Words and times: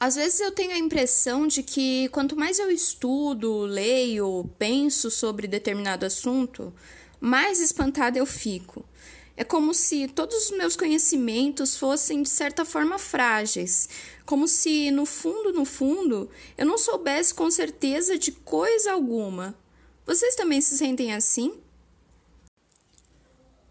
Às 0.00 0.14
vezes 0.14 0.38
eu 0.38 0.52
tenho 0.52 0.72
a 0.72 0.78
impressão 0.78 1.46
de 1.48 1.60
que 1.62 2.08
quanto 2.10 2.36
mais 2.36 2.60
eu 2.60 2.70
estudo, 2.70 3.62
leio, 3.62 4.48
penso 4.56 5.10
sobre 5.10 5.48
determinado 5.48 6.06
assunto, 6.06 6.72
mais 7.20 7.60
espantada 7.60 8.16
eu 8.16 8.24
fico. 8.24 8.84
É 9.36 9.42
como 9.42 9.74
se 9.74 10.06
todos 10.06 10.46
os 10.46 10.56
meus 10.56 10.76
conhecimentos 10.76 11.76
fossem 11.76 12.22
de 12.22 12.28
certa 12.28 12.64
forma 12.64 12.96
frágeis, 12.96 13.88
como 14.24 14.46
se 14.46 14.90
no 14.92 15.04
fundo, 15.04 15.52
no 15.52 15.64
fundo, 15.64 16.30
eu 16.56 16.64
não 16.64 16.78
soubesse 16.78 17.34
com 17.34 17.50
certeza 17.50 18.16
de 18.16 18.30
coisa 18.30 18.92
alguma. 18.92 19.56
Vocês 20.06 20.36
também 20.36 20.60
se 20.60 20.78
sentem 20.78 21.12
assim? 21.12 21.54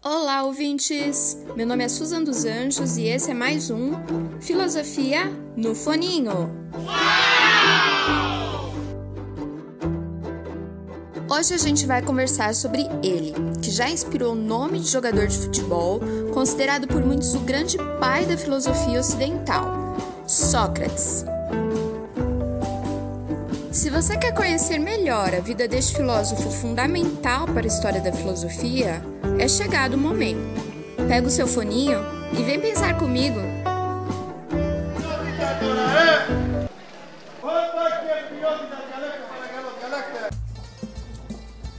Olá, 0.00 0.44
ouvintes! 0.44 1.36
Meu 1.56 1.66
nome 1.66 1.82
é 1.82 1.88
Susan 1.88 2.22
dos 2.22 2.44
Anjos 2.44 2.96
e 2.96 3.08
esse 3.08 3.32
é 3.32 3.34
mais 3.34 3.68
um 3.68 3.94
Filosofia 4.40 5.24
no 5.56 5.74
Foninho. 5.74 6.52
Hoje 11.28 11.52
a 11.52 11.58
gente 11.58 11.84
vai 11.84 12.00
conversar 12.00 12.54
sobre 12.54 12.82
ele, 13.02 13.34
que 13.60 13.72
já 13.72 13.90
inspirou 13.90 14.34
o 14.34 14.36
nome 14.36 14.78
de 14.78 14.88
jogador 14.88 15.26
de 15.26 15.36
futebol, 15.36 16.00
considerado 16.32 16.86
por 16.86 17.04
muitos 17.04 17.34
o 17.34 17.40
grande 17.40 17.76
pai 17.98 18.24
da 18.24 18.38
filosofia 18.38 19.00
ocidental, 19.00 19.96
Sócrates. 20.28 21.24
Se 23.72 23.90
você 23.90 24.16
quer 24.16 24.32
conhecer 24.32 24.78
melhor 24.78 25.34
a 25.34 25.40
vida 25.40 25.66
deste 25.66 25.96
filósofo 25.96 26.50
fundamental 26.52 27.46
para 27.46 27.64
a 27.64 27.66
história 27.66 28.00
da 28.00 28.12
filosofia, 28.12 29.02
é 29.38 29.48
chegado 29.48 29.94
o 29.94 29.98
momento. 29.98 30.40
Pega 31.08 31.26
o 31.26 31.30
seu 31.30 31.46
foninho 31.46 32.00
e 32.32 32.42
vem 32.42 32.60
pensar 32.60 32.98
comigo. 32.98 33.38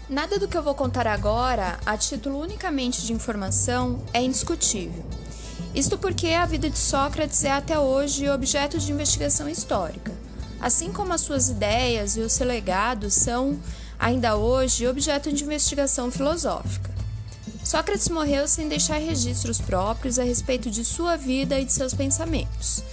Nada 0.10 0.40
do 0.40 0.48
que 0.48 0.58
eu 0.58 0.64
vou 0.64 0.74
contar 0.74 1.08
agora, 1.08 1.80
a 1.86 1.96
título 1.96 2.42
unicamente 2.42 3.06
de 3.06 3.14
informação, 3.14 4.04
é 4.14 4.22
indiscutível. 4.22 5.04
Isto 5.76 5.98
porque 5.98 6.30
a 6.30 6.46
vida 6.46 6.70
de 6.70 6.78
Sócrates 6.78 7.44
é 7.44 7.52
até 7.52 7.78
hoje 7.78 8.30
objeto 8.30 8.80
de 8.80 8.92
investigação 8.92 9.48
histórica 9.48 10.20
assim 10.60 10.92
como 10.92 11.14
as 11.14 11.22
suas 11.22 11.50
ideias 11.50 12.18
e 12.18 12.22
o 12.22 12.30
seu 12.30 12.46
legado 12.46 13.10
são, 13.10 13.58
ainda 13.98 14.36
hoje, 14.36 14.88
objeto 14.88 15.32
de 15.32 15.44
investigação 15.44 16.12
filosófica. 16.12 16.99
Sócrates 17.70 18.10
morreu 18.10 18.48
sem 18.48 18.68
deixar 18.68 18.98
registros 18.98 19.62
próprios 19.62 20.18
a 20.18 20.24
respeito 20.24 20.72
de 20.72 20.84
sua 20.84 21.16
vida 21.16 21.60
e 21.60 21.64
de 21.64 21.72
seus 21.72 21.94
pensamentos. 21.94 22.84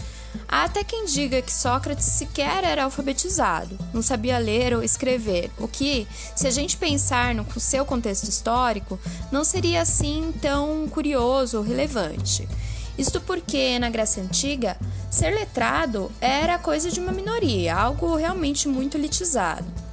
Há 0.47 0.65
até 0.65 0.85
quem 0.85 1.07
diga 1.07 1.41
que 1.41 1.51
Sócrates 1.51 2.05
sequer 2.05 2.63
era 2.63 2.85
alfabetizado, 2.85 3.79
não 3.95 4.03
sabia 4.03 4.37
ler 4.37 4.75
ou 4.75 4.83
escrever, 4.83 5.51
o 5.59 5.67
que, 5.67 6.07
se 6.37 6.47
a 6.47 6.51
gente 6.51 6.77
pensar 6.77 7.35
no 7.35 7.47
seu 7.59 7.87
contexto 7.87 8.29
histórico, 8.29 9.01
não 9.33 9.45
seria 9.45 9.81
assim 9.81 10.31
tão 10.43 10.87
curioso 10.91 11.57
ou 11.57 11.65
relevante. 11.65 12.47
Isto 12.99 13.19
porque, 13.19 13.79
na 13.79 13.89
Grécia 13.89 14.23
Antiga, 14.23 14.77
ser 15.11 15.31
letrado 15.31 16.13
era 16.21 16.59
coisa 16.59 16.91
de 16.91 17.01
uma 17.01 17.13
minoria, 17.13 17.75
algo 17.75 18.15
realmente 18.15 18.69
muito 18.69 18.99
elitizado. 18.99 19.86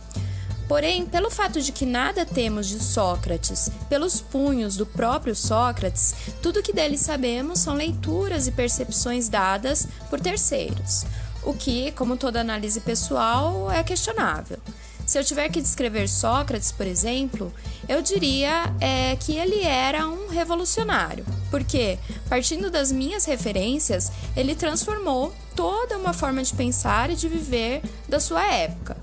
Porém, 0.74 1.06
pelo 1.06 1.30
fato 1.30 1.62
de 1.62 1.72
que 1.72 1.86
nada 1.86 2.26
temos 2.26 2.68
de 2.68 2.80
Sócrates, 2.80 3.70
pelos 3.88 4.20
punhos 4.20 4.76
do 4.76 4.88
próprio 4.88 5.36
Sócrates, 5.36 6.16
tudo 6.42 6.64
que 6.64 6.74
dele 6.74 6.98
sabemos 6.98 7.60
são 7.60 7.76
leituras 7.76 8.48
e 8.48 8.52
percepções 8.52 9.30
dadas 9.30 9.88
por 10.10 10.20
terceiros, 10.20 11.06
o 11.44 11.54
que, 11.54 11.92
como 11.92 12.18
toda 12.18 12.42
análise 12.42 12.82
pessoal, 12.82 13.70
é 13.70 13.84
questionável. 13.84 14.58
Se 15.06 15.20
eu 15.20 15.24
tiver 15.24 15.48
que 15.50 15.62
descrever 15.62 16.10
Sócrates, 16.10 16.72
por 16.72 16.88
exemplo, 16.88 17.54
eu 17.88 18.02
diria 18.02 18.74
é, 18.82 19.16
que 19.16 19.36
ele 19.38 19.62
era 19.62 20.08
um 20.08 20.28
revolucionário, 20.28 21.24
porque, 21.52 22.00
partindo 22.28 22.72
das 22.72 22.92
minhas 22.92 23.26
referências, 23.26 24.12
ele 24.36 24.56
transformou 24.56 25.36
toda 25.56 26.00
uma 26.00 26.14
forma 26.14 26.42
de 26.42 26.52
pensar 26.52 27.12
e 27.12 27.16
de 27.16 27.30
viver 27.30 27.84
da 28.10 28.20
sua 28.20 28.44
época. 28.44 29.03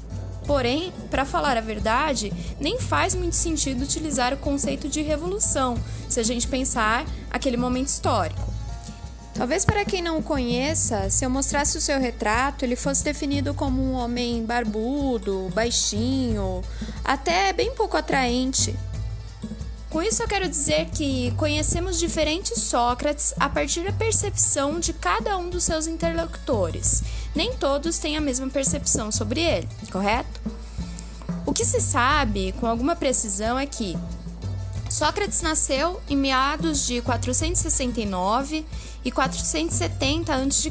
Porém, 0.51 0.93
para 1.09 1.25
falar 1.25 1.57
a 1.57 1.61
verdade, 1.61 2.33
nem 2.59 2.81
faz 2.81 3.15
muito 3.15 3.37
sentido 3.37 3.85
utilizar 3.85 4.35
o 4.35 4.37
conceito 4.37 4.89
de 4.89 5.01
revolução 5.01 5.77
se 6.09 6.19
a 6.19 6.25
gente 6.25 6.49
pensar 6.49 7.07
aquele 7.31 7.57
momento 7.57 7.87
histórico. 7.87 8.53
Talvez 9.33 9.65
para 9.65 9.85
quem 9.85 10.03
não 10.03 10.19
o 10.19 10.23
conheça, 10.25 11.09
se 11.09 11.25
eu 11.25 11.31
mostrasse 11.31 11.79
o 11.79 11.81
seu 11.81 12.01
retrato, 12.01 12.65
ele 12.65 12.75
fosse 12.75 13.05
definido 13.05 13.55
como 13.55 13.81
um 13.81 13.93
homem 13.93 14.45
barbudo, 14.45 15.49
baixinho, 15.55 16.63
até 17.05 17.53
bem 17.53 17.73
pouco 17.77 17.97
atraente. 17.97 18.75
Com 19.91 20.01
isso 20.01 20.23
eu 20.23 20.29
quero 20.29 20.49
dizer 20.49 20.87
que 20.91 21.33
conhecemos 21.33 21.99
diferentes 21.99 22.63
Sócrates 22.63 23.35
a 23.41 23.49
partir 23.49 23.83
da 23.83 23.93
percepção 23.93 24.79
de 24.79 24.93
cada 24.93 25.37
um 25.37 25.51
dos 25.51 25.65
seus 25.65 25.89
interlocutores. 25.89 27.03
Nem 27.35 27.57
todos 27.57 27.99
têm 27.99 28.17
a 28.17 28.21
mesma 28.21 28.49
percepção 28.49 29.11
sobre 29.11 29.41
ele, 29.41 29.69
correto? 29.91 30.41
O 31.45 31.53
que 31.53 31.65
se 31.65 31.81
sabe 31.81 32.53
com 32.61 32.69
alguma 32.69 32.95
precisão 32.95 33.59
é 33.59 33.67
que 33.67 33.99
Sócrates 34.89 35.43
nasceu 35.43 36.01
em 36.09 36.17
meados 36.17 36.87
de 36.87 37.03
469 37.03 38.65
e 39.05 39.11
470 39.11 40.33
a.C., 40.33 40.71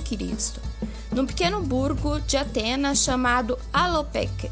num 1.11 1.25
pequeno 1.25 1.61
burgo 1.61 2.21
de 2.21 2.37
Atenas 2.37 2.99
chamado 2.99 3.59
Alopeque. 3.73 4.49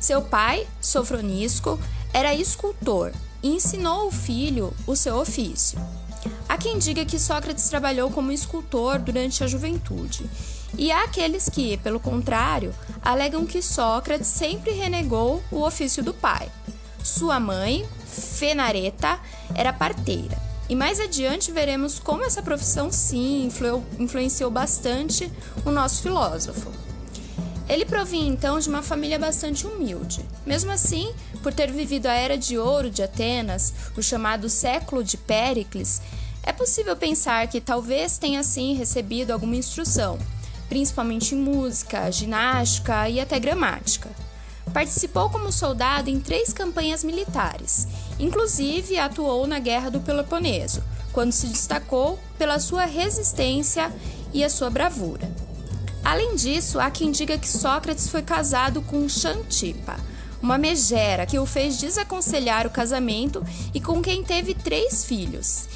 Seu 0.00 0.20
pai, 0.20 0.66
Sofronisco, 0.80 1.78
era 2.12 2.34
escultor 2.34 3.12
ensinou 3.42 4.08
o 4.08 4.10
filho 4.10 4.72
o 4.86 4.96
seu 4.96 5.16
ofício. 5.16 5.78
Há 6.48 6.56
quem 6.56 6.78
diga 6.78 7.04
que 7.04 7.18
Sócrates 7.18 7.68
trabalhou 7.68 8.10
como 8.10 8.32
escultor 8.32 8.98
durante 8.98 9.44
a 9.44 9.46
juventude, 9.46 10.28
e 10.76 10.90
há 10.90 11.04
aqueles 11.04 11.48
que, 11.48 11.76
pelo 11.78 12.00
contrário, 12.00 12.74
alegam 13.02 13.46
que 13.46 13.62
Sócrates 13.62 14.26
sempre 14.26 14.72
renegou 14.72 15.42
o 15.50 15.62
ofício 15.62 16.02
do 16.02 16.12
pai. 16.12 16.50
Sua 17.02 17.38
mãe, 17.38 17.86
Fenareta, 18.06 19.18
era 19.54 19.72
parteira 19.72 20.48
e 20.68 20.76
mais 20.76 21.00
adiante 21.00 21.50
veremos 21.50 21.98
como 21.98 22.24
essa 22.24 22.42
profissão 22.42 22.92
sim 22.92 23.46
influ 23.46 23.82
influenciou 23.98 24.50
bastante 24.50 25.32
o 25.64 25.70
nosso 25.70 26.02
filósofo. 26.02 26.70
Ele 27.68 27.84
provinha 27.84 28.26
então 28.26 28.58
de 28.58 28.68
uma 28.68 28.82
família 28.82 29.18
bastante 29.18 29.66
humilde. 29.66 30.24
Mesmo 30.46 30.70
assim, 30.70 31.12
por 31.42 31.52
ter 31.52 31.70
vivido 31.70 32.06
a 32.06 32.14
era 32.14 32.38
de 32.38 32.56
ouro 32.56 32.90
de 32.90 33.02
Atenas, 33.02 33.74
o 33.96 34.02
chamado 34.02 34.48
século 34.48 35.04
de 35.04 35.18
Péricles, 35.18 36.00
é 36.42 36.52
possível 36.52 36.96
pensar 36.96 37.46
que 37.46 37.60
talvez 37.60 38.16
tenha 38.16 38.42
sim 38.42 38.74
recebido 38.74 39.32
alguma 39.32 39.54
instrução, 39.54 40.18
principalmente 40.66 41.34
em 41.34 41.38
música, 41.38 42.10
ginástica 42.10 43.06
e 43.08 43.20
até 43.20 43.38
gramática. 43.38 44.08
Participou 44.72 45.28
como 45.28 45.52
soldado 45.52 46.08
em 46.08 46.20
três 46.20 46.52
campanhas 46.52 47.04
militares, 47.04 47.86
inclusive 48.18 48.98
atuou 48.98 49.46
na 49.46 49.58
Guerra 49.58 49.90
do 49.90 50.00
Peloponeso, 50.00 50.82
quando 51.12 51.32
se 51.32 51.48
destacou 51.48 52.18
pela 52.38 52.58
sua 52.58 52.86
resistência 52.86 53.92
e 54.32 54.42
a 54.42 54.48
sua 54.48 54.70
bravura. 54.70 55.30
Além 56.04 56.36
disso, 56.36 56.80
há 56.80 56.90
quem 56.90 57.10
diga 57.10 57.36
que 57.36 57.48
Sócrates 57.48 58.08
foi 58.08 58.22
casado 58.22 58.80
com 58.82 59.08
Xantipa, 59.08 59.96
uma 60.40 60.56
megera 60.56 61.26
que 61.26 61.38
o 61.38 61.44
fez 61.44 61.78
desaconselhar 61.78 62.66
o 62.66 62.70
casamento 62.70 63.44
e 63.74 63.80
com 63.80 64.00
quem 64.00 64.22
teve 64.22 64.54
três 64.54 65.04
filhos. 65.04 65.66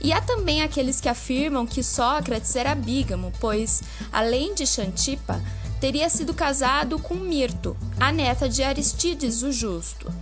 E 0.00 0.12
há 0.12 0.20
também 0.20 0.62
aqueles 0.62 1.00
que 1.00 1.08
afirmam 1.08 1.66
que 1.66 1.82
Sócrates 1.82 2.54
era 2.54 2.74
bígamo, 2.74 3.32
pois, 3.40 3.82
além 4.12 4.54
de 4.54 4.66
Xantipa, 4.66 5.40
teria 5.80 6.08
sido 6.08 6.34
casado 6.34 6.98
com 6.98 7.14
Mirto, 7.14 7.76
a 7.98 8.12
neta 8.12 8.48
de 8.48 8.62
Aristides 8.62 9.42
o 9.42 9.50
Justo. 9.50 10.12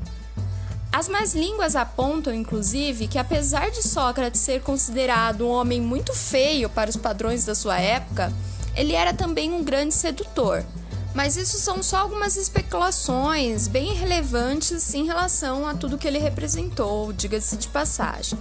As 0.92 1.08
más 1.08 1.34
línguas 1.34 1.76
apontam, 1.76 2.32
inclusive, 2.32 3.06
que 3.06 3.18
apesar 3.18 3.70
de 3.70 3.82
Sócrates 3.82 4.40
ser 4.40 4.62
considerado 4.62 5.46
um 5.46 5.50
homem 5.50 5.78
muito 5.78 6.14
feio 6.14 6.70
para 6.70 6.88
os 6.88 6.96
padrões 6.96 7.44
da 7.44 7.54
sua 7.54 7.78
época, 7.78 8.32
ele 8.76 8.92
era 8.92 9.12
também 9.12 9.52
um 9.52 9.64
grande 9.64 9.94
sedutor. 9.94 10.64
Mas 11.14 11.36
isso 11.36 11.58
são 11.58 11.82
só 11.82 11.98
algumas 11.98 12.36
especulações 12.36 13.68
bem 13.68 13.94
relevantes 13.94 14.92
em 14.94 15.06
relação 15.06 15.66
a 15.66 15.74
tudo 15.74 15.96
que 15.96 16.06
ele 16.06 16.18
representou, 16.18 17.12
diga-se 17.12 17.56
de 17.56 17.68
passagem. 17.68 18.38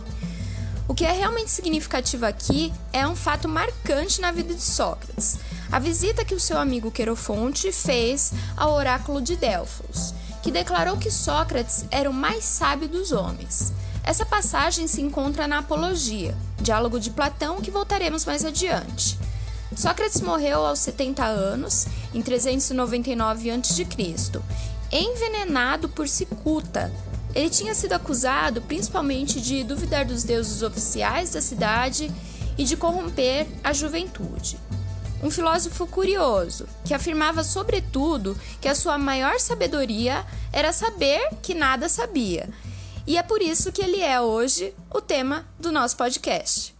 O 0.87 0.93
que 0.93 1.05
é 1.05 1.11
realmente 1.11 1.49
significativo 1.49 2.25
aqui 2.25 2.71
é 2.91 3.07
um 3.07 3.15
fato 3.15 3.47
marcante 3.47 4.21
na 4.21 4.31
vida 4.31 4.53
de 4.53 4.61
Sócrates 4.61 5.39
a 5.71 5.79
visita 5.79 6.23
que 6.23 6.35
o 6.35 6.39
seu 6.39 6.57
amigo 6.57 6.91
Querofonte 6.91 7.71
fez 7.71 8.31
ao 8.55 8.73
oráculo 8.73 9.21
de 9.21 9.35
Delfos, 9.35 10.13
que 10.41 10.51
declarou 10.51 10.97
que 10.97 11.11
Sócrates 11.11 11.85
era 11.89 12.09
o 12.09 12.13
mais 12.13 12.43
sábio 12.43 12.87
dos 12.87 13.11
homens. 13.11 13.73
Essa 14.03 14.25
passagem 14.25 14.87
se 14.87 15.01
encontra 15.01 15.47
na 15.47 15.59
Apologia, 15.59 16.37
diálogo 16.61 16.99
de 16.99 17.09
Platão 17.09 17.59
que 17.59 17.71
voltaremos 17.71 18.23
mais 18.23 18.45
adiante. 18.45 19.17
Sócrates 19.73 20.21
morreu 20.21 20.65
aos 20.65 20.79
70 20.79 21.23
anos, 21.23 21.87
em 22.13 22.21
399 22.21 23.51
a.C., 23.51 23.87
envenenado 24.91 25.89
por 25.89 26.07
cicuta. 26.07 26.91
Ele 27.33 27.49
tinha 27.49 27.73
sido 27.73 27.93
acusado 27.93 28.61
principalmente 28.61 29.41
de 29.41 29.63
duvidar 29.63 30.05
dos 30.05 30.23
deuses 30.23 30.61
oficiais 30.61 31.31
da 31.31 31.41
cidade 31.41 32.11
e 32.57 32.63
de 32.63 32.77
corromper 32.77 33.47
a 33.63 33.73
juventude. 33.73 34.57
Um 35.23 35.31
filósofo 35.31 35.87
curioso, 35.87 36.67
que 36.83 36.93
afirmava, 36.93 37.43
sobretudo, 37.43 38.37
que 38.61 38.67
a 38.67 38.75
sua 38.75 38.97
maior 38.97 39.39
sabedoria 39.39 40.25
era 40.53 40.71
saber 40.71 41.29
que 41.41 41.53
nada 41.53 41.89
sabia. 41.89 42.49
E 43.07 43.17
é 43.17 43.23
por 43.23 43.41
isso 43.41 43.71
que 43.71 43.81
ele 43.81 44.01
é 44.01 44.21
hoje 44.21 44.73
o 44.89 45.01
tema 45.01 45.45
do 45.59 45.71
nosso 45.71 45.97
podcast. 45.97 46.74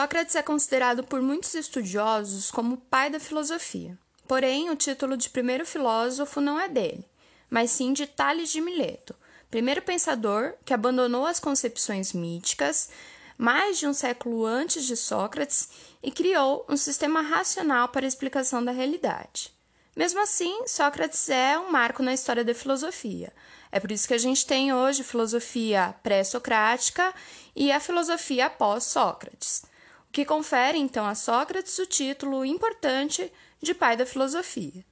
Sócrates 0.00 0.34
é 0.34 0.40
considerado 0.40 1.04
por 1.04 1.20
muitos 1.20 1.52
estudiosos 1.52 2.50
como 2.50 2.76
o 2.76 2.78
pai 2.78 3.10
da 3.10 3.20
filosofia. 3.20 3.98
Porém, 4.26 4.70
o 4.70 4.74
título 4.74 5.14
de 5.14 5.28
primeiro 5.28 5.66
filósofo 5.66 6.40
não 6.40 6.58
é 6.58 6.70
dele, 6.70 7.04
mas 7.50 7.70
sim 7.70 7.92
de 7.92 8.06
Tales 8.06 8.48
de 8.48 8.62
Mileto, 8.62 9.14
primeiro 9.50 9.82
pensador 9.82 10.54
que 10.64 10.72
abandonou 10.72 11.26
as 11.26 11.38
concepções 11.38 12.14
míticas 12.14 12.88
mais 13.36 13.78
de 13.78 13.86
um 13.86 13.92
século 13.92 14.46
antes 14.46 14.86
de 14.86 14.96
Sócrates 14.96 15.68
e 16.02 16.10
criou 16.10 16.64
um 16.66 16.78
sistema 16.78 17.20
racional 17.20 17.88
para 17.88 18.06
a 18.06 18.08
explicação 18.08 18.64
da 18.64 18.72
realidade. 18.72 19.52
Mesmo 19.94 20.22
assim, 20.22 20.66
Sócrates 20.66 21.28
é 21.28 21.58
um 21.58 21.70
marco 21.70 22.02
na 22.02 22.14
história 22.14 22.42
da 22.42 22.54
filosofia. 22.54 23.30
É 23.70 23.78
por 23.78 23.92
isso 23.92 24.08
que 24.08 24.14
a 24.14 24.18
gente 24.18 24.46
tem 24.46 24.72
hoje 24.72 25.04
filosofia 25.04 25.94
pré-socrática 26.02 27.12
e 27.54 27.70
a 27.70 27.78
filosofia 27.78 28.48
pós-Sócrates, 28.48 29.68
que 30.12 30.24
confere 30.24 30.78
então 30.78 31.06
a 31.06 31.14
Sócrates 31.14 31.78
o 31.78 31.86
título 31.86 32.44
importante 32.44 33.32
de 33.60 33.74
pai 33.74 33.96
da 33.96 34.06
filosofia. 34.06 34.84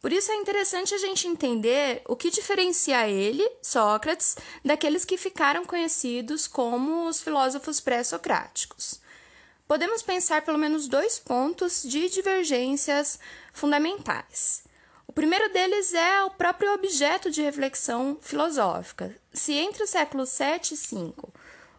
Por 0.00 0.12
isso 0.12 0.30
é 0.30 0.36
interessante 0.36 0.94
a 0.94 0.98
gente 0.98 1.26
entender 1.26 2.02
o 2.06 2.14
que 2.14 2.30
diferencia 2.30 3.08
ele, 3.08 3.48
Sócrates, 3.62 4.36
daqueles 4.64 5.04
que 5.04 5.16
ficaram 5.16 5.64
conhecidos 5.64 6.46
como 6.46 7.06
os 7.06 7.20
filósofos 7.20 7.80
pré-socráticos 7.80 9.00
podemos 9.68 10.02
pensar 10.02 10.40
pelo 10.42 10.58
menos 10.58 10.88
dois 10.88 11.18
pontos 11.18 11.82
de 11.82 12.08
divergências 12.08 13.20
fundamentais. 13.52 14.64
O 15.06 15.12
primeiro 15.12 15.52
deles 15.52 15.92
é 15.92 16.24
o 16.24 16.30
próprio 16.30 16.72
objeto 16.72 17.30
de 17.30 17.42
reflexão 17.42 18.18
filosófica. 18.22 19.14
Se 19.32 19.52
entre 19.52 19.82
os 19.82 19.90
séculos 19.90 20.30
7 20.30 20.72
e 20.72 20.76
5 20.76 21.32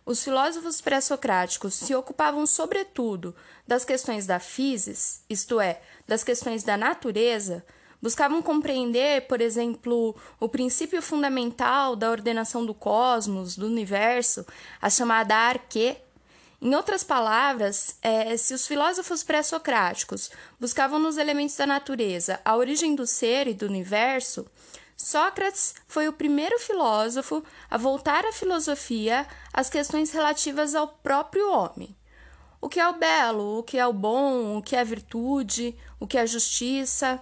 os 0.10 0.24
filósofos 0.24 0.82
pré-socráticos 0.82 1.76
se 1.76 1.94
ocupavam 1.94 2.44
sobretudo 2.48 3.36
das 3.68 3.86
questões 3.86 4.26
da 4.26 4.40
physis, 4.40 5.24
isto 5.30 5.62
é, 5.62 5.84
das 6.08 6.24
questões 6.24 6.64
da 6.64 6.76
natureza, 6.76 7.64
buscavam 8.02 8.42
compreender, 8.42 9.28
por 9.28 9.40
exemplo, 9.40 10.16
o 10.40 10.50
princípio 10.50 11.00
fundamental 11.00 11.96
da 11.96 12.10
ordenação 12.10 12.66
do 12.66 12.74
cosmos, 12.74 13.56
do 13.56 13.68
universo, 13.68 14.44
a 14.82 14.90
chamada 14.90 15.36
arque, 15.36 15.96
em 16.60 16.74
outras 16.74 17.04
palavras, 17.04 17.96
é, 18.02 18.36
se 18.36 18.56
os 18.56 18.66
filósofos 18.66 19.22
pré-socráticos 19.22 20.32
buscavam 20.60 20.98
nos 20.98 21.18
elementos 21.18 21.56
da 21.56 21.68
natureza 21.68 22.40
a 22.44 22.56
origem 22.56 22.96
do 22.96 23.06
ser 23.06 23.48
e 23.48 23.54
do 23.54 23.68
universo, 23.68 24.48
Sócrates 25.02 25.74
foi 25.88 26.10
o 26.10 26.14
primeiro 26.14 26.60
filósofo 26.60 27.42
a 27.70 27.78
voltar 27.78 28.26
a 28.26 28.34
filosofia 28.34 29.26
às 29.54 29.70
questões 29.70 30.12
relativas 30.12 30.76
ao 30.76 30.88
próprio 30.88 31.52
homem. 31.52 31.96
O 32.60 32.68
que 32.68 32.80
é 32.80 32.88
o 32.88 32.98
belo, 32.98 33.60
o 33.60 33.64
que 33.64 33.78
é 33.78 33.88
o 33.88 33.94
bom, 33.94 34.58
o 34.58 34.62
que 34.62 34.76
é 34.76 34.82
a 34.82 34.84
virtude, 34.84 35.74
o 36.00 36.06
que 36.06 36.18
é 36.18 36.22
a 36.22 36.26
justiça. 36.26 37.20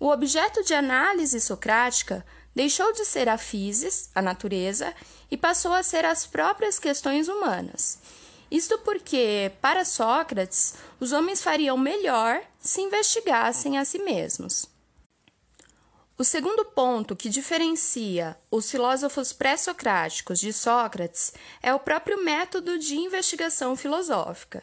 O 0.00 0.08
objeto 0.08 0.64
de 0.64 0.74
análise 0.74 1.40
socrática 1.40 2.26
deixou 2.54 2.92
de 2.92 3.04
ser 3.04 3.28
a 3.28 3.38
physis, 3.38 4.10
a 4.12 4.20
natureza, 4.20 4.92
e 5.30 5.36
passou 5.36 5.72
a 5.72 5.84
ser 5.84 6.04
as 6.04 6.26
próprias 6.26 6.80
questões 6.80 7.28
humanas 7.28 8.00
isto 8.50 8.78
porque, 8.78 9.52
para 9.60 9.84
Sócrates, 9.84 10.74
os 10.98 11.12
homens 11.12 11.40
fariam 11.42 11.78
melhor 11.78 12.42
se 12.58 12.80
investigassem 12.80 13.78
a 13.78 13.84
si 13.84 14.00
mesmos. 14.00 14.68
O 16.20 16.24
segundo 16.24 16.66
ponto 16.66 17.16
que 17.16 17.30
diferencia 17.30 18.36
os 18.50 18.70
filósofos 18.70 19.32
pré-socráticos 19.32 20.38
de 20.38 20.52
Sócrates 20.52 21.32
é 21.62 21.72
o 21.72 21.78
próprio 21.78 22.22
método 22.22 22.78
de 22.78 22.94
investigação 22.94 23.74
filosófica. 23.74 24.62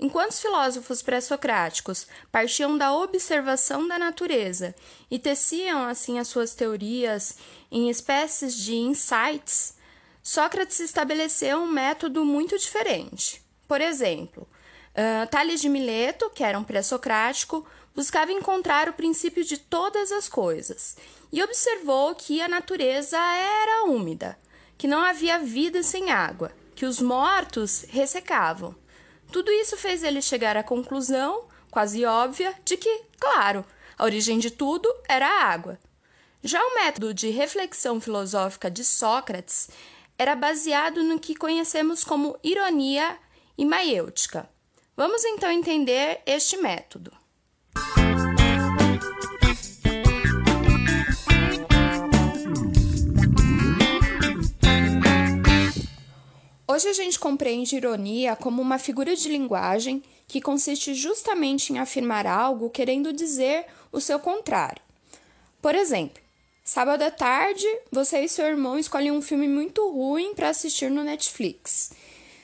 Enquanto 0.00 0.32
os 0.32 0.40
filósofos 0.40 1.00
pré-socráticos 1.00 2.08
partiam 2.32 2.76
da 2.76 2.92
observação 2.92 3.86
da 3.86 4.00
natureza 4.00 4.74
e 5.08 5.16
teciam 5.16 5.84
assim 5.84 6.18
as 6.18 6.26
suas 6.26 6.56
teorias 6.56 7.36
em 7.70 7.88
espécies 7.88 8.56
de 8.56 8.74
insights, 8.74 9.76
Sócrates 10.20 10.80
estabeleceu 10.80 11.58
um 11.58 11.68
método 11.68 12.24
muito 12.24 12.58
diferente. 12.58 13.40
Por 13.68 13.80
exemplo, 13.80 14.42
uh, 14.42 15.24
Tales 15.28 15.60
de 15.60 15.68
Mileto, 15.68 16.30
que 16.30 16.42
era 16.42 16.58
um 16.58 16.64
pré-socrático, 16.64 17.64
buscava 18.00 18.32
encontrar 18.32 18.88
o 18.88 18.94
princípio 18.94 19.44
de 19.44 19.58
todas 19.58 20.10
as 20.10 20.26
coisas 20.26 20.96
e 21.30 21.42
observou 21.42 22.14
que 22.14 22.40
a 22.40 22.48
natureza 22.48 23.18
era 23.18 23.84
úmida, 23.84 24.38
que 24.78 24.88
não 24.88 25.02
havia 25.02 25.38
vida 25.38 25.82
sem 25.82 26.10
água, 26.10 26.50
que 26.74 26.86
os 26.86 26.98
mortos 26.98 27.84
ressecavam. 27.90 28.74
Tudo 29.30 29.52
isso 29.52 29.76
fez 29.76 30.02
ele 30.02 30.22
chegar 30.22 30.56
à 30.56 30.62
conclusão, 30.62 31.44
quase 31.70 32.06
óbvia, 32.06 32.54
de 32.64 32.78
que, 32.78 33.02
claro, 33.20 33.66
a 33.98 34.04
origem 34.04 34.38
de 34.38 34.50
tudo 34.50 34.90
era 35.06 35.26
a 35.26 35.44
água. 35.52 35.78
Já 36.42 36.58
o 36.58 36.76
método 36.76 37.12
de 37.12 37.28
reflexão 37.28 38.00
filosófica 38.00 38.70
de 38.70 38.82
Sócrates 38.82 39.68
era 40.16 40.34
baseado 40.34 41.02
no 41.02 41.20
que 41.20 41.34
conhecemos 41.34 42.02
como 42.02 42.38
ironia 42.42 43.18
e 43.58 43.64
maiêutica. 43.66 44.48
Vamos 44.96 45.22
então 45.22 45.50
entender 45.50 46.22
este 46.24 46.56
método. 46.56 47.19
Hoje 56.80 56.88
a 56.88 56.92
gente 56.94 57.18
compreende 57.18 57.76
ironia 57.76 58.34
como 58.34 58.62
uma 58.62 58.78
figura 58.78 59.14
de 59.14 59.28
linguagem 59.28 60.02
que 60.26 60.40
consiste 60.40 60.94
justamente 60.94 61.74
em 61.74 61.78
afirmar 61.78 62.26
algo 62.26 62.70
querendo 62.70 63.12
dizer 63.12 63.66
o 63.92 64.00
seu 64.00 64.18
contrário. 64.18 64.80
Por 65.60 65.74
exemplo, 65.74 66.22
Sábado 66.64 67.02
à 67.02 67.10
tarde, 67.10 67.66
você 67.92 68.20
e 68.20 68.28
seu 68.30 68.46
irmão 68.46 68.78
escolhem 68.78 69.12
um 69.12 69.20
filme 69.20 69.46
muito 69.46 69.86
ruim 69.90 70.34
para 70.34 70.48
assistir 70.48 70.90
no 70.90 71.04
Netflix. 71.04 71.92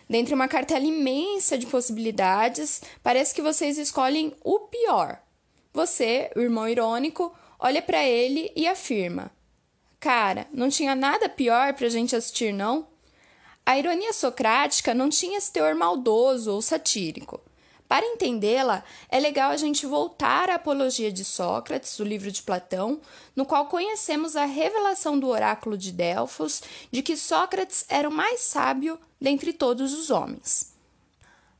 Dentre 0.06 0.34
uma 0.34 0.48
cartela 0.48 0.84
imensa 0.84 1.56
de 1.56 1.64
possibilidades, 1.64 2.82
parece 3.02 3.34
que 3.34 3.40
vocês 3.40 3.78
escolhem 3.78 4.34
o 4.44 4.60
pior. 4.60 5.18
Você, 5.72 6.30
o 6.36 6.40
irmão 6.40 6.68
irônico, 6.68 7.34
olha 7.58 7.80
para 7.80 8.04
ele 8.04 8.52
e 8.54 8.68
afirma: 8.68 9.30
Cara, 9.98 10.46
não 10.52 10.68
tinha 10.68 10.94
nada 10.94 11.26
pior 11.26 11.72
para 11.72 11.86
a 11.86 11.90
gente 11.90 12.14
assistir, 12.14 12.52
não? 12.52 12.86
A 13.66 13.76
ironia 13.76 14.12
socrática 14.12 14.94
não 14.94 15.08
tinha 15.08 15.38
esse 15.38 15.50
teor 15.50 15.74
maldoso 15.74 16.52
ou 16.52 16.62
satírico. 16.62 17.40
Para 17.88 18.06
entendê-la, 18.06 18.84
é 19.08 19.18
legal 19.18 19.50
a 19.50 19.56
gente 19.56 19.86
voltar 19.86 20.48
à 20.48 20.54
Apologia 20.54 21.10
de 21.10 21.24
Sócrates, 21.24 21.98
o 21.98 22.04
livro 22.04 22.30
de 22.30 22.44
Platão, 22.44 23.00
no 23.34 23.44
qual 23.44 23.66
conhecemos 23.66 24.36
a 24.36 24.44
revelação 24.44 25.18
do 25.18 25.28
oráculo 25.28 25.76
de 25.76 25.90
Delfos 25.90 26.62
de 26.92 27.02
que 27.02 27.16
Sócrates 27.16 27.84
era 27.88 28.08
o 28.08 28.12
mais 28.12 28.40
sábio 28.40 29.00
dentre 29.20 29.52
todos 29.52 29.92
os 29.92 30.10
homens. 30.10 30.72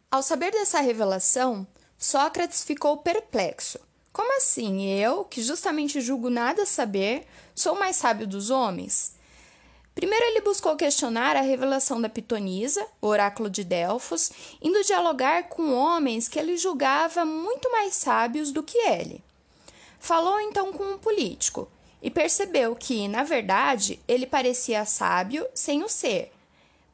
Ao 0.09 0.23
saber 0.23 0.53
dessa 0.53 0.81
revelação, 0.81 1.67
Sócrates 1.99 2.63
ficou 2.63 2.99
perplexo. 2.99 3.81
Como 4.13 4.37
assim? 4.37 4.87
Eu, 4.87 5.25
que 5.25 5.43
justamente 5.43 6.01
julgo 6.01 6.31
nada 6.31 6.67
saber, 6.67 7.27
sou 7.53 7.75
mais 7.75 7.97
sábio 7.97 8.29
dos 8.29 8.49
homens? 8.49 9.16
Primeiro, 9.97 10.27
ele 10.27 10.43
buscou 10.43 10.77
questionar 10.77 11.37
a 11.37 11.41
revelação 11.41 11.99
da 11.99 12.07
Pitonisa, 12.07 12.87
oráculo 13.01 13.49
de 13.49 13.65
Delfos, 13.65 14.31
indo 14.61 14.85
dialogar 14.85 15.45
com 15.45 15.73
homens 15.73 16.29
que 16.29 16.39
ele 16.39 16.59
julgava 16.59 17.25
muito 17.25 17.73
mais 17.73 17.95
sábios 17.95 18.53
do 18.53 18.63
que 18.63 18.77
ele. 18.77 19.25
Falou 19.99 20.39
então 20.39 20.71
com 20.71 20.85
um 20.85 20.99
político 20.99 21.67
e 22.03 22.11
percebeu 22.11 22.77
que, 22.77 23.09
na 23.09 23.25
verdade, 23.25 23.99
ele 24.07 24.27
parecia 24.27 24.85
sábio 24.85 25.49
sem 25.55 25.83
o 25.83 25.89
ser, 25.89 26.31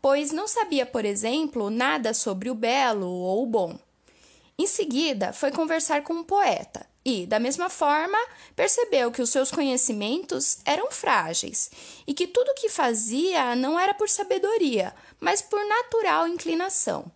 pois 0.00 0.30
não 0.30 0.46
sabia, 0.46 0.86
por 0.86 1.04
exemplo, 1.04 1.70
nada 1.70 2.14
sobre 2.14 2.50
o 2.50 2.54
belo 2.54 3.08
ou 3.08 3.42
o 3.42 3.46
bom. 3.46 3.76
Em 4.56 4.68
seguida, 4.68 5.32
foi 5.32 5.50
conversar 5.50 6.04
com 6.04 6.12
um 6.12 6.22
poeta 6.22 6.86
e, 7.04 7.26
da 7.26 7.40
mesma 7.40 7.68
forma, 7.68 8.18
percebeu 8.54 9.10
que 9.10 9.20
os 9.20 9.30
seus 9.30 9.50
conhecimentos 9.50 10.58
eram 10.64 10.90
frágeis 10.92 11.70
e 12.06 12.14
que 12.14 12.26
tudo 12.26 12.48
o 12.50 12.54
que 12.54 12.68
fazia 12.68 13.56
não 13.56 13.78
era 13.78 13.92
por 13.92 14.08
sabedoria, 14.08 14.94
mas 15.18 15.42
por 15.42 15.64
natural 15.66 16.28
inclinação. 16.28 17.10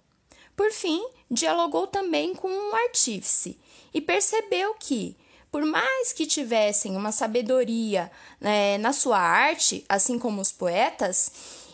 Por 0.57 0.73
fim, 0.73 1.07
dialogou 1.31 1.87
também 1.87 2.35
com 2.35 2.49
um 2.49 2.75
artífice 2.75 3.61
e 3.95 4.01
percebeu 4.01 4.75
que, 4.75 5.17
por 5.53 5.65
mais 5.65 6.13
que 6.13 6.27
tivessem 6.27 6.97
uma 6.97 7.13
sabedoria 7.13 8.11
né, 8.41 8.79
na 8.79 8.93
sua 8.93 9.19
arte, 9.19 9.85
assim 9.89 10.19
como 10.19 10.41
os 10.41 10.51
poetas, 10.51 11.31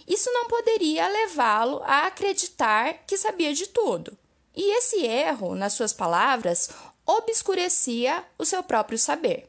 isso 0.07 0.31
não 0.33 0.49
poderia 0.49 1.09
levá-lo 1.09 1.81
a 1.85 2.07
acreditar 2.07 3.05
que 3.07 3.17
sabia 3.17 3.55
de 3.55 3.69
tudo. 3.69 4.19
E 4.55 4.77
esse 4.77 5.07
erro, 5.07 5.55
nas 5.55 5.73
suas 5.73 5.93
palavras, 5.93 6.69
obscurecia 7.07 8.25
o 8.39 8.45
seu 8.45 8.63
próprio 8.63 8.99
saber. 8.99 9.49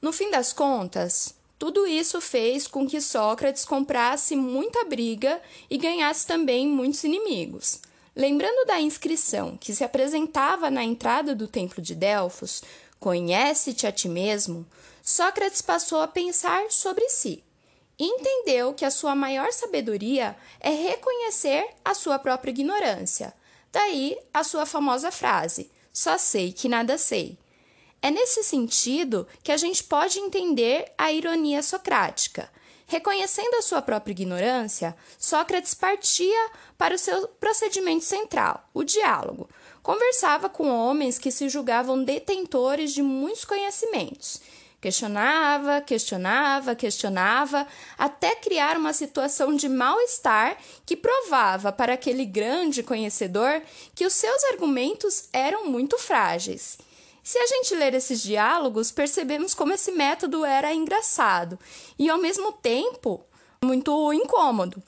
No 0.00 0.12
fim 0.12 0.30
das 0.30 0.52
contas, 0.52 1.34
tudo 1.58 1.86
isso 1.86 2.20
fez 2.20 2.66
com 2.66 2.86
que 2.86 3.00
Sócrates 3.00 3.64
comprasse 3.64 4.34
muita 4.34 4.84
briga 4.84 5.40
e 5.68 5.76
ganhasse 5.76 6.26
também 6.26 6.66
muitos 6.66 7.04
inimigos. 7.04 7.80
Lembrando 8.16 8.66
da 8.66 8.80
inscrição 8.80 9.56
que 9.56 9.74
se 9.74 9.84
apresentava 9.84 10.70
na 10.70 10.82
entrada 10.82 11.34
do 11.34 11.46
templo 11.46 11.82
de 11.82 11.94
Delfos, 11.94 12.62
conhece-te 12.98 13.86
a 13.86 13.92
ti 13.92 14.08
mesmo, 14.08 14.66
Sócrates 15.02 15.62
passou 15.62 16.00
a 16.00 16.08
pensar 16.08 16.70
sobre 16.70 17.08
si 17.08 17.42
e 17.98 18.04
entendeu 18.04 18.72
que 18.72 18.86
a 18.86 18.90
sua 18.90 19.14
maior 19.14 19.52
sabedoria 19.52 20.34
é 20.58 20.70
reconhecer 20.70 21.68
a 21.84 21.92
sua 21.92 22.18
própria 22.18 22.50
ignorância. 22.50 23.34
Daí 23.70 24.18
a 24.32 24.42
sua 24.42 24.64
famosa 24.64 25.12
frase: 25.12 25.70
só 26.00 26.16
sei 26.16 26.50
que 26.50 26.66
nada 26.66 26.96
sei. 26.96 27.36
É 28.00 28.10
nesse 28.10 28.42
sentido 28.42 29.28
que 29.42 29.52
a 29.52 29.56
gente 29.58 29.84
pode 29.84 30.18
entender 30.18 30.90
a 30.96 31.12
ironia 31.12 31.62
socrática. 31.62 32.50
Reconhecendo 32.86 33.56
a 33.56 33.62
sua 33.62 33.82
própria 33.82 34.12
ignorância, 34.12 34.96
Sócrates 35.18 35.74
partia 35.74 36.50
para 36.78 36.94
o 36.94 36.98
seu 36.98 37.28
procedimento 37.28 38.02
central, 38.02 38.66
o 38.72 38.82
diálogo. 38.82 39.46
Conversava 39.82 40.48
com 40.48 40.70
homens 40.70 41.18
que 41.18 41.30
se 41.30 41.50
julgavam 41.50 42.02
detentores 42.02 42.94
de 42.94 43.02
muitos 43.02 43.44
conhecimentos. 43.44 44.40
Questionava, 44.80 45.82
questionava, 45.82 46.74
questionava, 46.74 47.66
até 47.98 48.34
criar 48.34 48.78
uma 48.78 48.94
situação 48.94 49.54
de 49.54 49.68
mal-estar 49.68 50.56
que 50.86 50.96
provava 50.96 51.70
para 51.70 51.92
aquele 51.92 52.24
grande 52.24 52.82
conhecedor 52.82 53.60
que 53.94 54.06
os 54.06 54.14
seus 54.14 54.42
argumentos 54.44 55.28
eram 55.32 55.66
muito 55.66 55.98
frágeis. 55.98 56.78
Se 57.22 57.38
a 57.38 57.46
gente 57.46 57.74
ler 57.74 57.92
esses 57.92 58.22
diálogos, 58.22 58.90
percebemos 58.90 59.54
como 59.54 59.74
esse 59.74 59.92
método 59.92 60.44
era 60.44 60.72
engraçado 60.72 61.58
e, 61.98 62.08
ao 62.08 62.18
mesmo 62.18 62.50
tempo, 62.50 63.22
muito 63.62 64.12
incômodo. 64.14 64.82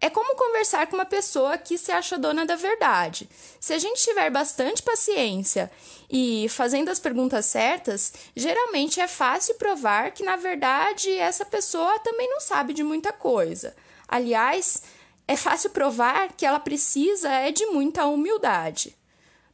É 0.00 0.08
como 0.08 0.36
conversar 0.36 0.86
com 0.86 0.94
uma 0.94 1.04
pessoa 1.04 1.58
que 1.58 1.76
se 1.76 1.90
acha 1.90 2.16
dona 2.16 2.46
da 2.46 2.54
verdade. 2.54 3.28
Se 3.58 3.74
a 3.74 3.78
gente 3.78 4.02
tiver 4.02 4.30
bastante 4.30 4.80
paciência 4.80 5.70
e 6.08 6.46
fazendo 6.50 6.88
as 6.88 7.00
perguntas 7.00 7.46
certas, 7.46 8.12
geralmente 8.36 9.00
é 9.00 9.08
fácil 9.08 9.56
provar 9.56 10.12
que, 10.12 10.22
na 10.22 10.36
verdade, 10.36 11.12
essa 11.18 11.44
pessoa 11.44 11.98
também 11.98 12.30
não 12.30 12.40
sabe 12.40 12.72
de 12.72 12.84
muita 12.84 13.12
coisa. 13.12 13.74
Aliás, 14.06 14.82
é 15.26 15.36
fácil 15.36 15.70
provar 15.70 16.32
que 16.32 16.46
ela 16.46 16.60
precisa 16.60 17.30
é 17.30 17.50
de 17.50 17.66
muita 17.66 18.06
humildade. 18.06 18.96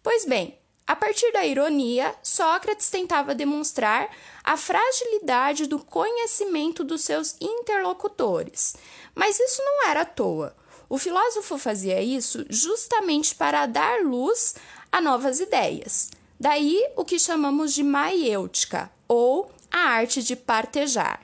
Pois 0.02 0.26
bem, 0.26 0.58
a 0.86 0.94
partir 0.94 1.32
da 1.32 1.46
ironia, 1.46 2.14
Sócrates 2.22 2.90
tentava 2.90 3.34
demonstrar 3.34 4.10
a 4.44 4.54
fragilidade 4.54 5.66
do 5.66 5.78
conhecimento 5.78 6.84
dos 6.84 7.00
seus 7.00 7.34
interlocutores. 7.40 8.76
Mas 9.14 9.38
isso 9.38 9.62
não 9.62 9.88
era 9.88 10.02
à 10.02 10.04
toa. 10.04 10.54
O 10.88 10.98
filósofo 10.98 11.56
fazia 11.58 12.00
isso 12.02 12.44
justamente 12.48 13.34
para 13.34 13.66
dar 13.66 14.02
luz 14.02 14.54
a 14.90 15.00
novas 15.00 15.40
ideias. 15.40 16.10
Daí 16.38 16.84
o 16.96 17.04
que 17.04 17.18
chamamos 17.18 17.72
de 17.72 17.82
maiêutica, 17.82 18.90
ou 19.08 19.50
a 19.70 19.78
arte 19.78 20.22
de 20.22 20.36
partejar. 20.36 21.20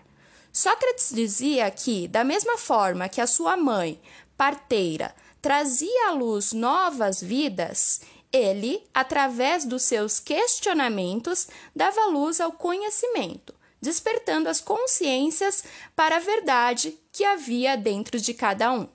Sócrates 0.53 1.11
dizia 1.13 1.71
que, 1.71 2.09
da 2.09 2.25
mesma 2.25 2.59
forma 2.59 3.09
que 3.09 3.21
a 3.21 3.27
sua 3.27 3.57
mãe, 3.57 4.01
parteira, 4.37 5.15
trazia 5.41 6.09
à 6.09 6.13
luz 6.13 6.53
novas 6.53 7.23
vidas, 7.23 8.01
ele, 8.33 8.83
através 8.93 9.65
dos 9.65 9.83
seus 9.83 10.19
questionamentos, 10.19 11.49
dava 11.75 12.07
luz 12.07 12.41
ao 12.41 12.53
conhecimento, 12.53 13.55
despertando 13.81 14.49
as 14.49 14.61
consciências 14.61 15.65
para 15.97 16.17
a 16.17 16.21
verdade 16.21 16.99
que 17.13 17.25
havia 17.25 17.77
dentro 17.77 18.21
de 18.21 18.35
cada 18.35 18.73
um. 18.73 18.89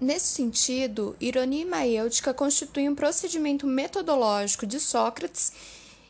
Nesse 0.00 0.28
sentido, 0.28 1.14
ironia 1.20 1.66
maêutica 1.66 2.32
constituem 2.32 2.88
um 2.88 2.94
procedimento 2.94 3.66
metodológico 3.66 4.66
de 4.66 4.80
Sócrates 4.80 5.52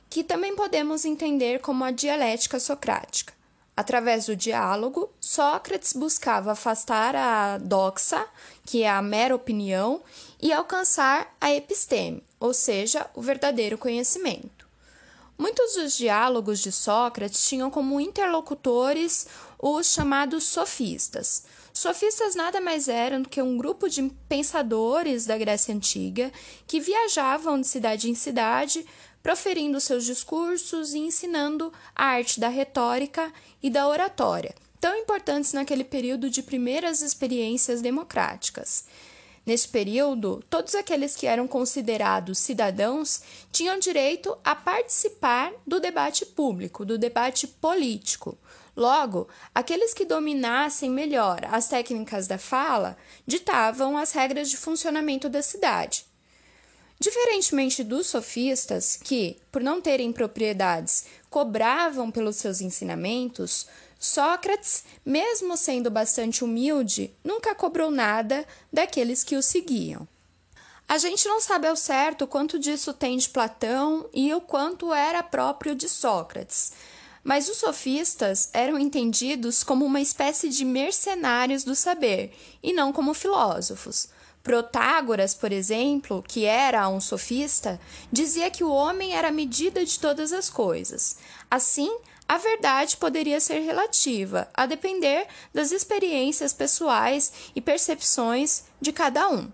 que 0.08 0.24
também 0.24 0.56
podemos 0.56 1.04
entender 1.04 1.60
como 1.60 1.84
a 1.84 1.90
dialética 1.90 2.58
socrática. 2.58 3.39
Através 3.76 4.26
do 4.26 4.36
diálogo, 4.36 5.10
Sócrates 5.20 5.92
buscava 5.92 6.52
afastar 6.52 7.16
a 7.16 7.58
doxa, 7.58 8.26
que 8.66 8.82
é 8.82 8.90
a 8.90 9.00
mera 9.00 9.34
opinião, 9.34 10.02
e 10.40 10.52
alcançar 10.52 11.34
a 11.40 11.52
episteme, 11.54 12.22
ou 12.38 12.52
seja, 12.52 13.08
o 13.14 13.22
verdadeiro 13.22 13.78
conhecimento. 13.78 14.68
Muitos 15.40 15.74
dos 15.74 15.96
diálogos 15.96 16.60
de 16.60 16.70
Sócrates 16.70 17.48
tinham 17.48 17.70
como 17.70 17.98
interlocutores 17.98 19.26
os 19.58 19.86
chamados 19.86 20.44
sofistas. 20.44 21.44
Sofistas 21.72 22.34
nada 22.34 22.60
mais 22.60 22.88
eram 22.88 23.22
do 23.22 23.28
que 23.30 23.40
um 23.40 23.56
grupo 23.56 23.88
de 23.88 24.02
pensadores 24.28 25.24
da 25.24 25.38
Grécia 25.38 25.74
Antiga 25.74 26.30
que 26.66 26.78
viajavam 26.78 27.58
de 27.58 27.66
cidade 27.66 28.10
em 28.10 28.14
cidade 28.14 28.84
proferindo 29.22 29.80
seus 29.80 30.04
discursos 30.04 30.94
e 30.94 30.98
ensinando 30.98 31.72
a 31.94 32.06
arte 32.06 32.40
da 32.40 32.48
retórica 32.48 33.32
e 33.62 33.68
da 33.68 33.86
oratória, 33.86 34.54
tão 34.80 34.96
importantes 34.96 35.52
naquele 35.52 35.84
período 35.84 36.30
de 36.30 36.42
primeiras 36.42 37.02
experiências 37.02 37.80
democráticas. 37.82 38.84
Nesse 39.44 39.68
período, 39.68 40.44
todos 40.50 40.74
aqueles 40.74 41.16
que 41.16 41.26
eram 41.26 41.48
considerados 41.48 42.38
cidadãos 42.38 43.22
tinham 43.50 43.78
direito 43.78 44.36
a 44.44 44.54
participar 44.54 45.52
do 45.66 45.80
debate 45.80 46.26
público, 46.26 46.84
do 46.84 46.98
debate 46.98 47.46
político. 47.46 48.38
Logo, 48.76 49.28
aqueles 49.54 49.92
que 49.92 50.04
dominassem 50.04 50.90
melhor 50.90 51.40
as 51.50 51.68
técnicas 51.68 52.26
da 52.26 52.38
fala 52.38 52.96
ditavam 53.26 53.96
as 53.96 54.12
regras 54.12 54.48
de 54.50 54.56
funcionamento 54.56 55.28
da 55.28 55.42
cidade. 55.42 56.04
Diferentemente 57.02 57.82
dos 57.82 58.08
sofistas, 58.08 58.94
que, 58.94 59.38
por 59.50 59.62
não 59.62 59.80
terem 59.80 60.12
propriedades, 60.12 61.06
cobravam 61.30 62.10
pelos 62.10 62.36
seus 62.36 62.60
ensinamentos, 62.60 63.66
Sócrates, 63.98 64.84
mesmo 65.04 65.56
sendo 65.56 65.90
bastante 65.90 66.44
humilde, 66.44 67.10
nunca 67.24 67.54
cobrou 67.54 67.90
nada 67.90 68.46
daqueles 68.70 69.24
que 69.24 69.34
o 69.34 69.42
seguiam. 69.42 70.06
A 70.86 70.98
gente 70.98 71.26
não 71.26 71.40
sabe 71.40 71.68
ao 71.68 71.76
certo 71.76 72.26
quanto 72.26 72.58
disso 72.58 72.92
tem 72.92 73.16
de 73.16 73.28
Platão 73.30 74.08
e 74.12 74.34
o 74.34 74.40
quanto 74.40 74.92
era 74.92 75.22
próprio 75.22 75.74
de 75.74 75.88
Sócrates, 75.88 76.72
mas 77.24 77.48
os 77.48 77.58
sofistas 77.58 78.50
eram 78.52 78.78
entendidos 78.78 79.62
como 79.62 79.86
uma 79.86 80.00
espécie 80.00 80.48
de 80.50 80.64
mercenários 80.64 81.64
do 81.64 81.74
saber 81.74 82.32
e 82.62 82.72
não 82.72 82.92
como 82.92 83.14
filósofos. 83.14 84.08
Protágoras, 84.42 85.34
por 85.34 85.52
exemplo, 85.52 86.24
que 86.26 86.46
era 86.46 86.88
um 86.88 86.98
sofista, 86.98 87.78
dizia 88.10 88.50
que 88.50 88.64
o 88.64 88.70
homem 88.70 89.14
era 89.14 89.28
a 89.28 89.32
medida 89.32 89.84
de 89.84 90.00
todas 90.00 90.32
as 90.32 90.48
coisas. 90.48 91.18
Assim, 91.50 91.94
a 92.26 92.38
verdade 92.38 92.96
poderia 92.96 93.38
ser 93.38 93.60
relativa, 93.60 94.48
a 94.54 94.64
depender 94.64 95.26
das 95.52 95.72
experiências 95.72 96.54
pessoais 96.54 97.32
e 97.54 97.60
percepções 97.60 98.64
de 98.80 98.92
cada 98.92 99.28
um. 99.28 99.50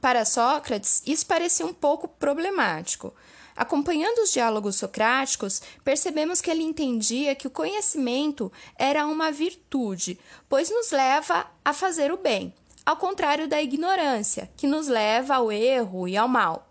Para 0.00 0.24
Sócrates, 0.24 1.02
isso 1.06 1.26
parecia 1.26 1.66
um 1.66 1.74
pouco 1.74 2.08
problemático. 2.08 3.12
Acompanhando 3.54 4.20
os 4.20 4.32
diálogos 4.32 4.76
socráticos, 4.76 5.60
percebemos 5.84 6.40
que 6.40 6.50
ele 6.50 6.62
entendia 6.62 7.34
que 7.34 7.46
o 7.46 7.50
conhecimento 7.50 8.50
era 8.76 9.06
uma 9.06 9.30
virtude, 9.30 10.18
pois 10.48 10.70
nos 10.70 10.90
leva 10.92 11.46
a 11.62 11.74
fazer 11.74 12.10
o 12.10 12.16
bem 12.16 12.54
ao 12.84 12.96
contrário 12.96 13.48
da 13.48 13.62
ignorância, 13.62 14.50
que 14.56 14.66
nos 14.66 14.88
leva 14.88 15.36
ao 15.36 15.50
erro 15.50 16.06
e 16.06 16.16
ao 16.16 16.28
mal. 16.28 16.70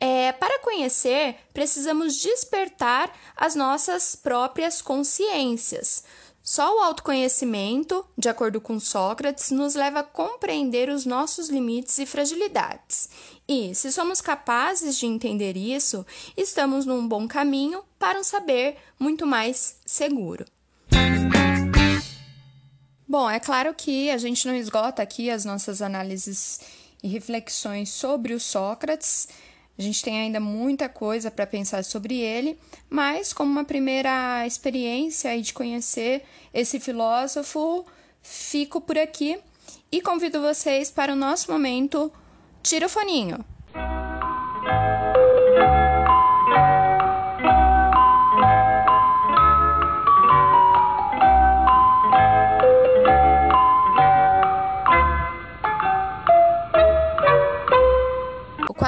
É, 0.00 0.30
para 0.32 0.60
conhecer, 0.60 1.36
precisamos 1.52 2.16
despertar 2.16 3.12
as 3.36 3.54
nossas 3.54 4.14
próprias 4.14 4.80
consciências. 4.80 6.04
Só 6.42 6.76
o 6.76 6.80
autoconhecimento, 6.80 8.06
de 8.16 8.28
acordo 8.28 8.60
com 8.60 8.80
Sócrates, 8.80 9.50
nos 9.50 9.74
leva 9.74 10.00
a 10.00 10.04
compreender 10.04 10.88
os 10.88 11.04
nossos 11.04 11.50
limites 11.50 11.98
e 11.98 12.06
fragilidades. 12.06 13.10
E, 13.46 13.74
se 13.74 13.92
somos 13.92 14.20
capazes 14.20 14.96
de 14.96 15.04
entender 15.04 15.56
isso, 15.56 16.06
estamos 16.36 16.86
num 16.86 17.06
bom 17.06 17.28
caminho 17.28 17.82
para 17.98 18.18
um 18.18 18.24
saber 18.24 18.78
muito 18.98 19.26
mais 19.26 19.80
seguro. 19.84 20.46
Bom, 23.08 23.30
é 23.30 23.40
claro 23.40 23.72
que 23.72 24.10
a 24.10 24.18
gente 24.18 24.46
não 24.46 24.54
esgota 24.54 25.02
aqui 25.02 25.30
as 25.30 25.42
nossas 25.42 25.80
análises 25.80 26.60
e 27.02 27.08
reflexões 27.08 27.88
sobre 27.88 28.34
o 28.34 28.40
Sócrates. 28.40 29.28
A 29.78 29.80
gente 29.80 30.04
tem 30.04 30.20
ainda 30.20 30.38
muita 30.38 30.90
coisa 30.90 31.30
para 31.30 31.46
pensar 31.46 31.82
sobre 31.84 32.18
ele, 32.18 32.58
mas 32.90 33.32
como 33.32 33.50
uma 33.50 33.64
primeira 33.64 34.46
experiência 34.46 35.40
de 35.40 35.54
conhecer 35.54 36.22
esse 36.52 36.78
filósofo, 36.78 37.86
fico 38.20 38.78
por 38.78 38.98
aqui 38.98 39.38
e 39.90 40.02
convido 40.02 40.42
vocês 40.42 40.90
para 40.90 41.14
o 41.14 41.16
nosso 41.16 41.50
momento 41.50 42.12
Tira 42.62 42.84
o 42.84 42.88
Foninho. 42.90 43.42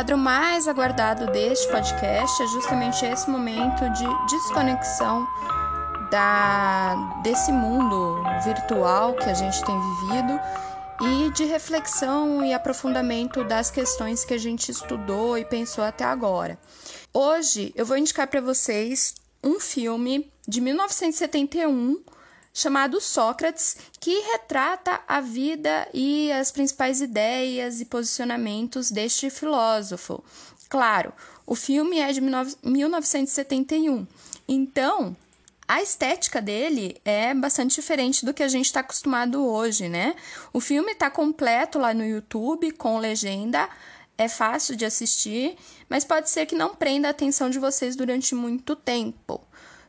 Quadro 0.01 0.17
mais 0.17 0.67
aguardado 0.67 1.27
deste 1.27 1.69
podcast 1.69 2.43
é 2.43 2.47
justamente 2.47 3.05
esse 3.05 3.29
momento 3.29 3.87
de 3.91 4.07
desconexão 4.31 5.29
da, 6.11 7.21
desse 7.23 7.53
mundo 7.53 8.23
virtual 8.43 9.13
que 9.13 9.29
a 9.29 9.35
gente 9.35 9.63
tem 9.63 9.79
vivido 9.79 10.41
e 11.03 11.31
de 11.33 11.45
reflexão 11.45 12.43
e 12.43 12.55
aprofundamento 12.55 13.45
das 13.45 13.71
questões 13.71 14.25
que 14.25 14.33
a 14.33 14.39
gente 14.39 14.71
estudou 14.71 15.37
e 15.37 15.45
pensou 15.45 15.85
até 15.85 16.05
agora. 16.05 16.59
Hoje 17.13 17.71
eu 17.77 17.85
vou 17.85 17.99
indicar 17.99 18.27
para 18.27 18.41
vocês 18.41 19.15
um 19.45 19.61
filme 19.61 20.33
de 20.49 20.63
1971 20.63 22.03
chamado 22.53 23.01
Sócrates, 23.01 23.77
que 23.99 24.21
retrata 24.33 25.01
a 25.07 25.21
vida 25.21 25.89
e 25.95 26.31
as 26.33 26.51
principais 26.51 27.01
ideias 27.01 27.81
e 27.81 27.85
posicionamentos 27.85 28.91
deste 28.91 29.31
filósofo. 29.31 30.23
Claro, 30.69 31.13
o 31.47 31.55
filme 31.55 31.99
é 31.99 32.13
de 32.13 32.21
1971, 32.21 34.07
então 34.49 35.17
a 35.67 35.81
estética 35.83 36.43
dele 36.43 37.01
é 37.05 37.33
bastante 37.33 37.77
diferente 37.77 38.25
do 38.25 38.35
que 38.35 38.43
a 38.43 38.49
gente 38.49 38.67
está 38.67 38.81
acostumado 38.81 39.47
hoje, 39.47 39.89
né? 39.89 40.17
O 40.53 40.61
filme 40.61 40.93
está 40.93 41.09
completo 41.09 41.79
lá 41.79 41.95
no 41.95 42.05
YouTube 42.05 42.73
com 42.73 42.99
legenda, 42.99 43.69
é 44.19 44.29
fácil 44.29 44.77
de 44.77 44.85
assistir, 44.85 45.57
mas 45.89 46.05
pode 46.05 46.29
ser 46.29 46.47
que 46.47 46.55
não 46.55 46.75
prenda 46.75 47.09
a 47.09 47.13
atenção 47.13 47.49
de 47.49 47.59
vocês 47.59 47.97
durante 47.97 48.35
muito 48.35 48.75
tempo. 48.77 49.41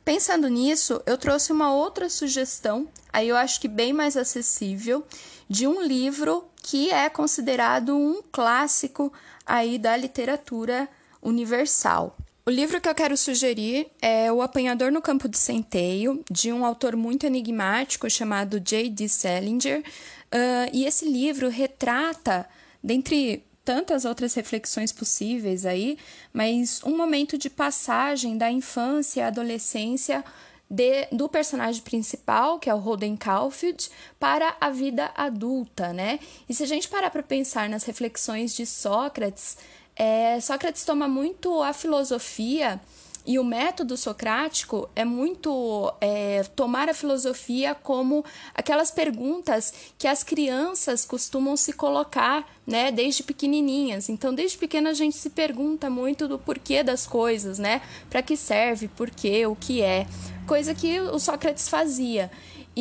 Pensando 0.03 0.48
nisso, 0.48 1.01
eu 1.05 1.17
trouxe 1.17 1.51
uma 1.51 1.74
outra 1.74 2.10
sugestão, 2.10 2.88
aí 3.13 3.29
eu 3.29 3.36
acho 3.36 3.62
que 3.62 3.67
bem 3.67 3.93
mais 3.93 4.17
acessível, 4.17 5.05
de 5.48 5.67
um 5.67 5.81
livro 5.84 6.46
que 6.63 6.89
é 6.91 7.10
considerado 7.10 7.96
um 7.96 8.22
clássico 8.31 9.13
aí 9.46 9.77
da 9.77 9.96
literatura 9.96 10.89
universal. 11.22 12.17
O 12.43 12.50
livro 12.50 12.81
que 12.81 12.89
eu 12.89 12.96
quero 12.96 13.15
sugerir 13.15 13.88
é 14.01 14.31
O 14.31 14.41
Apanhador 14.41 14.91
no 14.91 15.01
Campo 15.01 15.29
de 15.29 15.38
Centeio, 15.38 16.24
de 16.31 16.51
um 16.51 16.65
autor 16.65 16.96
muito 16.96 17.25
enigmático 17.25 18.10
chamado 18.10 18.60
J.D. 18.60 19.08
Salinger. 19.08 19.81
Uh, 19.81 20.70
e 20.74 20.85
esse 20.85 21.05
livro 21.05 21.50
retrata, 21.50 22.50
dentre 22.83 23.46
tantas 23.63 24.05
outras 24.05 24.33
reflexões 24.33 24.91
possíveis 24.91 25.65
aí, 25.65 25.97
mas 26.33 26.81
um 26.83 26.95
momento 26.95 27.37
de 27.37 27.50
passagem 27.50 28.37
da 28.37 28.51
infância 28.51 29.25
à 29.25 29.27
adolescência 29.27 30.24
de, 30.69 31.05
do 31.11 31.27
personagem 31.27 31.81
principal, 31.81 32.57
que 32.57 32.69
é 32.69 32.74
o 32.74 32.77
Holden 32.77 33.17
Caulfield, 33.17 33.89
para 34.17 34.55
a 34.59 34.69
vida 34.69 35.11
adulta, 35.15 35.91
né? 35.91 36.19
E 36.47 36.53
se 36.53 36.63
a 36.63 36.65
gente 36.65 36.87
parar 36.87 37.09
para 37.09 37.21
pensar 37.21 37.67
nas 37.67 37.83
reflexões 37.83 38.55
de 38.55 38.65
Sócrates, 38.65 39.57
é, 39.95 40.39
Sócrates 40.39 40.85
toma 40.85 41.07
muito 41.07 41.61
a 41.61 41.74
filosofia 41.74 42.79
e 43.25 43.38
o 43.38 43.44
método 43.44 43.96
socrático 43.96 44.90
é 44.96 45.05
muito 45.05 45.94
é, 46.01 46.44
tomar 46.55 46.90
a 46.90 46.94
filosofia 46.94 47.75
como 47.75 48.25
aquelas 48.53 48.90
perguntas 48.90 49.74
que 49.98 50.07
as 50.07 50.24
crianças 50.24 51.05
costumam 51.05 51.55
se 51.55 51.74
colocar, 51.74 52.48
né, 52.66 52.92
desde 52.92 53.24
pequenininhas. 53.24 54.10
Então, 54.10 54.34
desde 54.34 54.57
pequena 54.57 54.90
a 54.90 54.94
gente 54.94 55.16
se 55.16 55.29
pergunta 55.29 55.90
muito 55.90 56.27
do 56.27 56.40
porquê 56.40 56.84
das 56.84 57.05
coisas, 57.05 57.60
né? 57.60 57.81
Para 58.10 58.22
que 58.22 58.36
serve, 58.36 58.88
porquê, 58.88 59.46
o 59.46 59.55
que 59.55 59.81
é. 59.81 60.07
Coisa 60.48 60.74
que 60.74 61.00
o 61.00 61.20
Sócrates 61.20 61.70
fazia. 61.70 62.31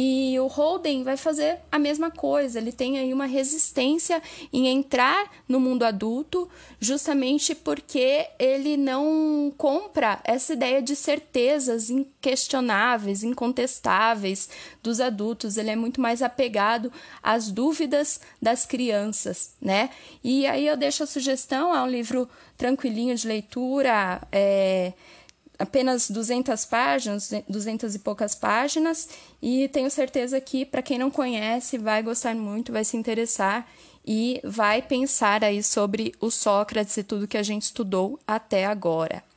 E 0.03 0.41
o 0.41 0.47
Holden 0.47 1.03
vai 1.03 1.19
fazer 1.19 1.59
a 1.71 1.79
mesma 1.79 2.11
coisa, 2.11 2.59
ele 2.59 2.73
tem 2.73 2.99
aí 2.99 3.13
uma 3.13 3.27
resistência 3.27 4.23
em 4.51 4.67
entrar 4.67 5.31
no 5.47 5.61
mundo 5.61 5.83
adulto, 5.83 6.49
justamente 6.81 7.55
porque 7.55 8.27
ele 8.39 8.79
não 8.79 9.53
compra 9.59 10.19
essa 10.25 10.55
ideia 10.55 10.81
de 10.81 10.97
certezas 10.97 11.91
inquestionáveis, 11.91 13.23
incontestáveis 13.23 14.49
dos 14.83 15.03
adultos, 15.03 15.59
ele 15.59 15.69
é 15.69 15.77
muito 15.77 16.01
mais 16.01 16.23
apegado 16.23 16.91
às 17.23 17.51
dúvidas 17.51 18.23
das 18.41 18.65
crianças, 18.65 19.53
né? 19.61 19.91
E 20.25 20.47
aí 20.47 20.67
eu 20.67 20.79
deixo 20.79 21.03
a 21.03 21.07
sugestão, 21.07 21.75
é 21.77 21.83
um 21.83 21.91
livro 21.91 22.27
tranquilinho 22.57 23.15
de 23.15 23.29
leitura, 23.29 24.23
é 24.33 24.95
apenas 25.61 26.11
200 26.11 26.65
páginas, 26.65 27.31
200 27.49 27.95
e 27.95 27.99
poucas 27.99 28.35
páginas, 28.35 29.09
e 29.41 29.69
tenho 29.69 29.91
certeza 29.91 30.41
que 30.41 30.65
para 30.65 30.83
quem 30.83 30.99
não 30.99 31.11
conhece 31.11 31.77
vai 31.77 32.03
gostar 32.03 32.35
muito, 32.35 32.73
vai 32.73 32.85
se 32.85 32.97
interessar 32.97 33.67
e 34.05 34.41
vai 34.43 34.81
pensar 34.81 35.45
aí 35.45 35.63
sobre 35.63 36.15
o 36.19 36.31
Sócrates 36.31 36.97
e 36.97 37.05
tudo 37.05 37.29
que 37.29 37.37
a 37.37 37.43
gente 37.43 37.63
estudou 37.63 38.19
até 38.27 38.65
agora. 38.65 39.30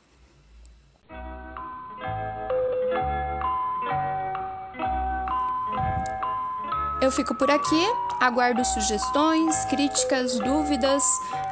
Eu 7.04 7.12
fico 7.12 7.36
por 7.36 7.52
aqui, 7.52 7.86
aguardo 8.18 8.64
sugestões, 8.64 9.66
críticas, 9.66 10.40
dúvidas 10.40 11.04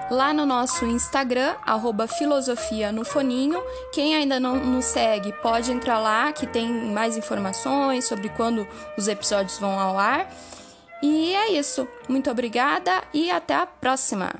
lá 0.09 0.33
no 0.33 0.45
nosso 0.45 0.85
Instagram, 0.85 1.57
arroba 1.65 2.07
filosofia 2.07 2.89
no 2.89 3.03
foninho. 3.03 3.61
Quem 3.91 4.15
ainda 4.15 4.39
não 4.39 4.55
nos 4.55 4.85
segue 4.85 5.33
pode 5.41 5.69
entrar 5.69 5.99
lá 5.99 6.31
que 6.31 6.47
tem 6.47 6.71
mais 6.93 7.17
informações 7.17 8.05
sobre 8.05 8.29
quando 8.29 8.65
os 8.97 9.09
episódios 9.09 9.59
vão 9.59 9.77
ao 9.77 9.99
ar. 9.99 10.33
E 11.03 11.35
é 11.35 11.51
isso. 11.51 11.85
Muito 12.07 12.31
obrigada 12.31 13.03
e 13.13 13.29
até 13.29 13.55
a 13.55 13.65
próxima! 13.65 14.31